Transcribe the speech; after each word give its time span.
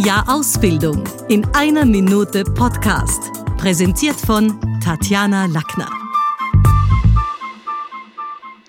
Ein 0.00 0.06
Jahr 0.06 0.34
Ausbildung 0.34 1.04
in 1.28 1.44
einer 1.52 1.84
Minute 1.84 2.42
Podcast. 2.42 3.20
Präsentiert 3.58 4.16
von 4.16 4.58
Tatjana 4.82 5.44
Lackner. 5.44 5.90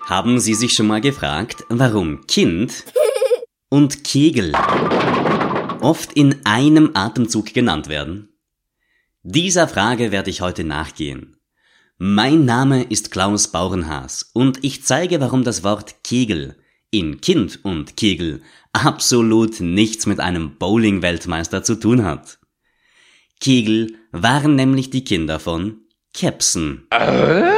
Haben 0.02 0.40
Sie 0.40 0.52
sich 0.52 0.74
schon 0.74 0.88
mal 0.88 1.00
gefragt, 1.00 1.64
warum 1.70 2.26
Kind 2.26 2.84
und 3.70 4.04
Kegel 4.04 4.52
oft 5.80 6.12
in 6.12 6.44
einem 6.44 6.90
Atemzug 6.92 7.54
genannt 7.54 7.88
werden? 7.88 8.28
Dieser 9.22 9.68
Frage 9.68 10.12
werde 10.12 10.28
ich 10.28 10.42
heute 10.42 10.64
nachgehen. 10.64 11.38
Mein 11.96 12.44
Name 12.44 12.82
ist 12.82 13.10
Klaus 13.10 13.48
Bauernhaas 13.48 14.32
und 14.34 14.62
ich 14.62 14.84
zeige, 14.84 15.18
warum 15.22 15.44
das 15.44 15.64
Wort 15.64 16.04
Kegel 16.04 16.56
in 16.92 17.20
Kind 17.20 17.58
und 17.64 17.96
Kegel 17.96 18.42
absolut 18.72 19.60
nichts 19.60 20.06
mit 20.06 20.20
einem 20.20 20.56
Bowling-Weltmeister 20.58 21.64
zu 21.64 21.74
tun 21.74 22.04
hat. 22.04 22.38
Kegel 23.40 23.96
waren 24.12 24.54
nämlich 24.54 24.90
die 24.90 25.02
Kinder 25.02 25.40
von 25.40 25.80
Kepsen. 26.14 26.86
Äh? 26.90 27.50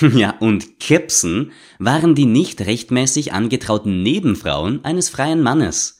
Ja, 0.14 0.36
und 0.38 0.78
Kepsen 0.80 1.50
waren 1.78 2.14
die 2.14 2.26
nicht 2.26 2.60
rechtmäßig 2.60 3.32
angetrauten 3.32 4.02
Nebenfrauen 4.02 4.84
eines 4.84 5.08
freien 5.08 5.42
Mannes. 5.42 5.98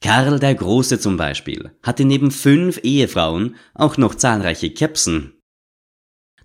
Karl 0.00 0.40
der 0.40 0.54
Große 0.54 0.98
zum 0.98 1.18
Beispiel 1.18 1.76
hatte 1.82 2.04
neben 2.04 2.30
fünf 2.30 2.80
Ehefrauen 2.82 3.56
auch 3.74 3.98
noch 3.98 4.14
zahlreiche 4.14 4.70
Kepsen. 4.72 5.40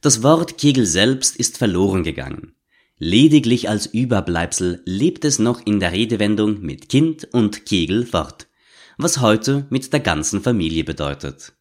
Das 0.02 0.22
Wort 0.22 0.58
Kegel 0.58 0.86
selbst 0.86 1.38
ist 1.38 1.58
verloren 1.58 2.04
gegangen. 2.04 2.57
Lediglich 3.00 3.70
als 3.70 3.86
Überbleibsel 3.86 4.82
lebt 4.86 5.24
es 5.24 5.38
noch 5.38 5.64
in 5.66 5.80
der 5.80 5.92
Redewendung 5.92 6.62
mit 6.62 6.90
Kind 6.90 7.28
und 7.32 7.66
Kegel 7.66 8.06
fort, 8.08 8.48
was 8.98 9.22
heute 9.22 9.68
mit 9.70 9.94
der 9.94 10.00
ganzen 10.00 10.42
Familie 10.42 10.84
bedeutet. 10.84 11.54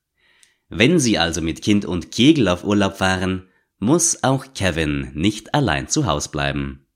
Wenn 0.70 0.98
Sie 0.98 1.18
also 1.18 1.42
mit 1.42 1.60
Kind 1.60 1.84
und 1.84 2.10
Kegel 2.10 2.48
auf 2.48 2.64
Urlaub 2.64 2.96
fahren, 2.96 3.48
muss 3.78 4.22
auch 4.22 4.46
Kevin 4.54 5.10
nicht 5.14 5.54
allein 5.54 5.88
zu 5.88 6.06
Haus 6.06 6.30
bleiben. 6.30 6.86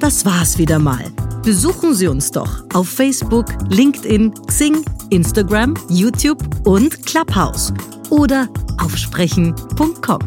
Das 0.00 0.26
war's 0.26 0.58
wieder 0.58 0.78
mal. 0.78 1.10
Besuchen 1.42 1.94
Sie 1.94 2.08
uns 2.08 2.30
doch 2.30 2.64
auf 2.74 2.88
Facebook, 2.88 3.46
LinkedIn, 3.70 4.34
Xing, 4.46 4.84
Instagram, 5.08 5.74
YouTube 5.88 6.42
und 6.66 7.06
Clubhouse 7.06 7.72
oder 8.10 8.48
auf 8.78 8.94
sprechen.com. 8.94 10.20